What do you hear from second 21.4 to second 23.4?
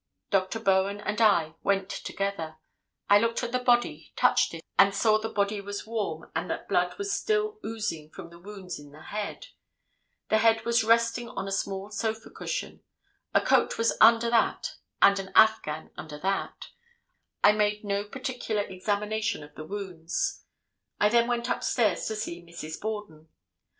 upstairs to see Mrs. Borden.